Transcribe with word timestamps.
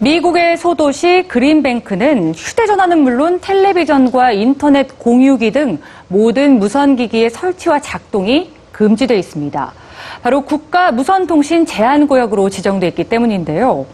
미국의 0.00 0.56
소도시 0.58 1.24
그린뱅크는 1.26 2.32
휴대전화는 2.32 2.98
물론 3.00 3.40
텔레비전과 3.40 4.30
인터넷 4.30 4.96
공유기 4.96 5.50
등 5.50 5.80
모든 6.06 6.60
무선기기의 6.60 7.30
설치와 7.30 7.80
작동이 7.80 8.52
금지되어 8.70 9.16
있습니다. 9.16 9.72
바로 10.22 10.42
국가 10.42 10.92
무선통신 10.92 11.66
제한구역으로 11.66 12.48
지정돼 12.48 12.86
있기 12.88 13.08
때문인데요. 13.08 13.86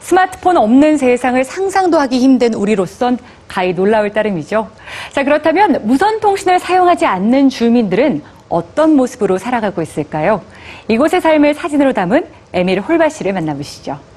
스마트폰 0.00 0.56
없는 0.56 0.96
세상을 0.96 1.44
상상도 1.44 2.00
하기 2.00 2.18
힘든 2.18 2.54
우리로선 2.54 3.18
가히 3.46 3.72
놀라울 3.72 4.10
따름이죠. 4.10 4.68
자, 5.12 5.22
그렇다면 5.22 5.86
무선통신을 5.86 6.58
사용하지 6.58 7.06
않는 7.06 7.50
주민들은 7.50 8.22
어떤 8.48 8.96
모습으로 8.96 9.38
살아가고 9.38 9.80
있을까요? 9.80 10.42
이곳의 10.88 11.20
삶을 11.20 11.54
사진으로 11.54 11.92
담은 11.92 12.26
에밀 12.52 12.80
홀바 12.80 13.10
씨를 13.10 13.32
만나보시죠. 13.32 14.11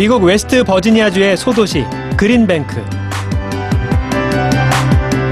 미국 0.00 0.24
웨스트 0.24 0.64
버지니아주의 0.64 1.36
소도시 1.36 1.84
그린뱅크. 2.16 2.82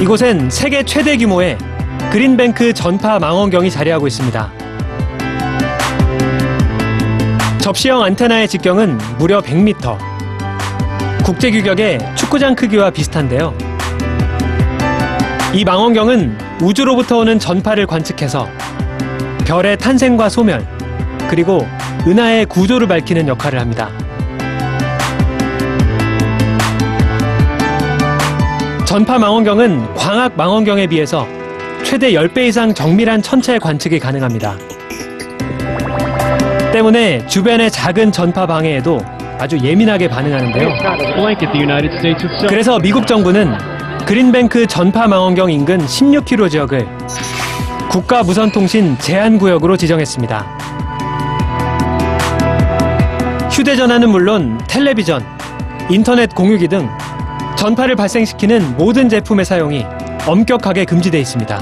이곳엔 0.03 0.51
세계 0.51 0.83
최대 0.83 1.17
규모의 1.17 1.57
그린뱅크 2.13 2.75
전파 2.75 3.19
망원경이 3.19 3.71
자리하고 3.71 4.07
있습니다. 4.07 4.53
접시형 7.63 8.03
안테나의 8.03 8.47
직경은 8.47 8.99
무려 9.17 9.41
100m. 9.41 9.97
국제 11.25 11.51
규격의 11.51 12.01
축구장 12.15 12.55
크기와 12.55 12.91
비슷한데요. 12.91 13.57
이 15.55 15.65
망원경은 15.65 16.37
우주로부터 16.61 17.17
오는 17.17 17.39
전파를 17.39 17.87
관측해서 17.87 18.47
별의 19.47 19.79
탄생과 19.79 20.29
소멸, 20.29 20.63
그리고 21.31 21.67
은하의 22.07 22.45
구조를 22.45 22.87
밝히는 22.87 23.29
역할을 23.29 23.59
합니다. 23.59 23.91
전파 28.89 29.19
망원경은 29.19 29.97
광학 29.97 30.35
망원경에 30.35 30.87
비해서 30.87 31.29
최대 31.85 32.13
10배 32.13 32.49
이상 32.49 32.73
정밀한 32.73 33.21
천체 33.21 33.59
관측이 33.59 33.99
가능합니다. 33.99 34.57
때문에 36.73 37.27
주변의 37.27 37.71
작은 37.71 38.13
전파 38.13 38.47
방해에도 38.47 38.99
아주 39.39 39.59
예민하게 39.59 40.09
반응하는데요. 40.09 40.71
그래서 42.49 42.79
미국 42.79 43.07
정부는 43.07 43.59
그린뱅크 44.07 44.67
전파 44.67 45.07
망원경 45.07 45.53
인근 45.53 45.81
16km 45.81 46.51
지역을 46.51 46.89
국가 47.91 48.23
무선통신 48.23 48.97
제한 49.01 49.37
구역으로 49.37 49.77
지정했습니다. 49.77 50.47
휴대전화는 53.51 54.09
물론 54.09 54.59
텔레비전, 54.67 55.23
인터넷 55.91 56.35
공유기 56.35 56.69
등 56.69 56.89
전파를 57.59 57.97
발생시키는 57.97 58.77
모든 58.77 59.09
제품의 59.09 59.45
사용이 59.45 59.85
엄격하게 60.29 60.85
금지되어 60.85 61.21
있습니다. 61.21 61.59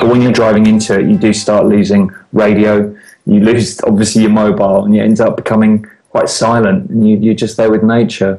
But 0.00 0.08
when 0.08 0.22
you're 0.22 0.32
driving 0.32 0.66
into 0.66 0.96
it, 0.96 1.04
you 1.04 1.20
do 1.20 1.28
start 1.28 1.66
losing 1.66 2.10
radio. 2.32 2.94
You 3.26 3.44
lose 3.44 3.78
obviously 3.86 4.24
your 4.24 4.32
mobile, 4.32 4.84
and 4.84 4.96
you 4.96 5.04
end 5.04 5.20
up 5.20 5.36
becoming 5.36 5.84
quite 6.10 6.30
silent, 6.30 6.88
and 6.88 7.06
you, 7.06 7.18
you're 7.20 7.36
just 7.36 7.58
there 7.58 7.70
with 7.70 7.84
nature. 7.84 8.38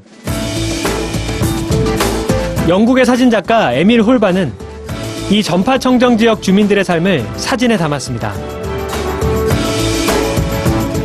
영국의 2.68 3.06
사진 3.06 3.30
작가 3.30 3.72
에밀 3.74 4.02
홀바는 4.02 4.52
이 5.30 5.44
전파 5.44 5.78
청정 5.78 6.18
지역 6.18 6.42
주민들의 6.42 6.84
삶을 6.84 7.24
사진에 7.36 7.78
담았습니다. 7.78 8.34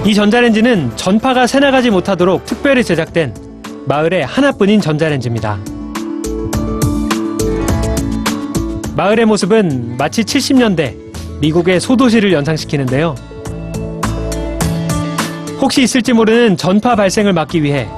이 0.06 0.14
전자레인지는 0.14 0.92
전파가 0.96 1.46
새나가지 1.46 1.90
못하도록 1.90 2.46
특별히 2.46 2.82
제작된 2.82 3.47
마을의 3.88 4.26
하나뿐인 4.26 4.82
전자레인지입니다. 4.82 5.58
마을의 8.94 9.24
모습은 9.24 9.96
마치 9.96 10.22
70년대 10.22 10.94
미국의 11.40 11.80
소도시를 11.80 12.30
연상시키는데요. 12.34 13.14
혹시 15.58 15.82
있을지 15.82 16.12
모르는 16.12 16.58
전파 16.58 16.94
발생을 16.96 17.32
막기 17.32 17.62
위해 17.62 17.88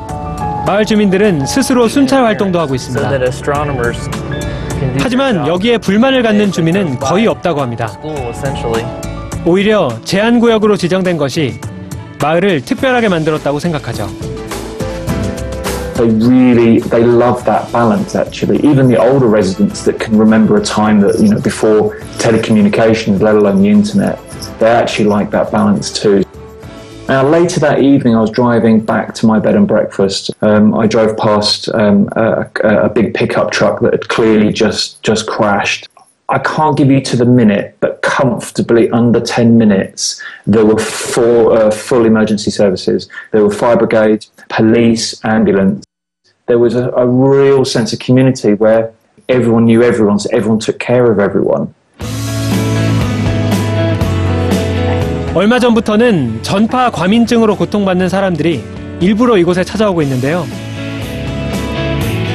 마을 0.64 0.84
주민들은 0.84 1.44
스스로 1.46 1.88
순찰 1.88 2.24
활동도 2.24 2.60
하고 2.60 2.76
있습니다. 2.76 3.10
하지만. 5.00 5.46
여기에 5.46 5.78
불만을 5.78 6.22
갖는 6.22 6.52
주민은 6.52 7.00
거의 7.00 7.26
없다고 7.26 7.60
합니다. 7.60 7.98
오히려 9.44 9.98
제한구역으로 10.04 10.76
지정된 10.76 11.16
것이 11.16 11.58
마을을 12.22 12.60
특별하게 12.60 13.08
만들었다고 13.08 13.58
생각하죠. 13.58 14.29
They 16.00 16.08
really 16.08 16.78
they 16.78 17.04
love 17.04 17.44
that 17.44 17.70
balance. 17.72 18.14
Actually, 18.14 18.56
even 18.66 18.88
the 18.88 18.96
older 18.96 19.26
residents 19.26 19.84
that 19.84 20.00
can 20.00 20.16
remember 20.16 20.56
a 20.56 20.64
time 20.64 20.98
that 21.00 21.20
you 21.20 21.28
know 21.28 21.38
before 21.42 21.96
telecommunications, 22.16 23.20
let 23.20 23.34
alone 23.34 23.60
the 23.60 23.68
internet, 23.68 24.18
they 24.58 24.70
actually 24.70 25.04
like 25.04 25.30
that 25.32 25.52
balance 25.52 25.92
too. 25.92 26.24
Now, 27.06 27.28
later 27.28 27.60
that 27.60 27.80
evening, 27.82 28.16
I 28.16 28.20
was 28.22 28.30
driving 28.30 28.80
back 28.80 29.12
to 29.16 29.26
my 29.26 29.38
bed 29.38 29.56
and 29.56 29.68
breakfast. 29.68 30.30
Um, 30.40 30.72
I 30.72 30.86
drove 30.86 31.18
past 31.18 31.68
um, 31.74 32.08
a, 32.12 32.50
a, 32.64 32.88
big 32.88 33.12
pickup 33.12 33.50
truck 33.50 33.80
that 33.80 33.92
had 33.92 34.08
clearly 34.08 34.54
just 34.54 35.02
just 35.02 35.26
crashed. 35.26 35.86
I 36.30 36.38
can't 36.38 36.78
give 36.78 36.90
you 36.90 37.02
to 37.02 37.16
the 37.16 37.26
minute, 37.26 37.76
but 37.80 38.00
comfortably 38.00 38.88
under 38.90 39.20
10 39.20 39.58
minutes, 39.58 40.22
there 40.46 40.64
were 40.64 40.78
four 40.78 41.52
uh, 41.52 41.70
full 41.70 42.06
emergency 42.06 42.50
services. 42.50 43.06
There 43.32 43.42
were 43.42 43.52
fire 43.52 43.76
brigade, 43.76 44.24
police, 44.48 45.22
ambulance. 45.26 45.84
There 46.50 46.58
was 46.58 46.74
a, 46.74 46.90
a 46.96 47.06
real 47.06 47.64
sense 47.64 47.92
of 47.92 48.00
community 48.00 48.54
where 48.54 48.90
everyone 49.28 49.66
knew 49.66 49.84
everyone, 49.84 50.18
so 50.18 50.28
everyone 50.32 50.58
took 50.58 50.80
care 50.84 51.06
of 51.08 51.20
everyone. 51.20 51.72
얼마 55.32 55.60
전부터는 55.60 56.42
전파 56.42 56.90
과민증으로 56.90 57.54
고통받는 57.54 58.08
사람들이 58.08 58.64
일부러 58.98 59.36
이곳에 59.38 59.62
찾아오고 59.62 60.02
있는데요. 60.02 60.44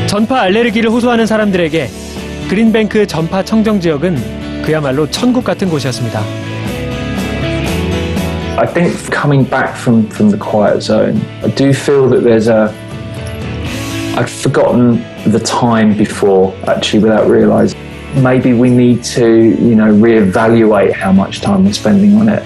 전파 0.07 0.39
알레르기를 0.43 0.89
호소하는 0.91 1.25
사람들에게 1.25 1.89
그린뱅크 2.49 3.07
전파 3.07 3.43
청정 3.43 3.81
지역은 3.81 4.63
그야말로 4.63 5.11
천국 5.11 5.43
같은 5.43 5.67
곳이었습니다. 5.67 6.21
I 8.57 8.65
think 8.65 8.95
coming 9.11 9.43
back 9.49 9.75
from, 9.75 10.07
from 10.07 10.29
the 10.29 10.39
quiet 10.39 10.79
zone, 10.79 11.19
I 11.43 11.49
do 11.53 11.71
feel 11.73 12.07
that 12.07 12.23
there's 12.23 12.47
a. 12.47 12.73
I'd 14.17 14.29
forgotten 14.29 15.03
the 15.29 15.41
time 15.41 15.97
before, 15.97 16.55
actually, 16.67 16.99
without 16.99 17.29
realising. 17.29 17.77
Maybe 18.23 18.53
we 18.53 18.69
need 18.69 19.03
to, 19.03 19.27
you 19.27 19.75
know, 19.75 19.93
reevaluate 19.93 20.93
how 20.93 21.11
much 21.11 21.41
time 21.41 21.65
we're 21.65 21.73
spending 21.73 22.15
on 22.15 22.29
it. 22.29 22.41